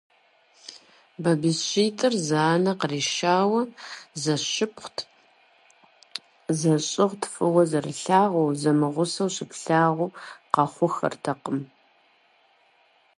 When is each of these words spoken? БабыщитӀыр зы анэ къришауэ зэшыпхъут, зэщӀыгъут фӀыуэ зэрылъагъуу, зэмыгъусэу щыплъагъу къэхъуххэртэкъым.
БабыщитӀыр 1.23 2.13
зы 2.25 2.37
анэ 2.53 2.73
къришауэ 2.79 3.61
зэшыпхъут, 4.21 4.97
зэщӀыгъут 6.59 7.23
фӀыуэ 7.33 7.63
зэрылъагъуу, 7.71 8.49
зэмыгъусэу 8.61 9.33
щыплъагъу 9.35 10.15
къэхъуххэртэкъым. 10.53 11.59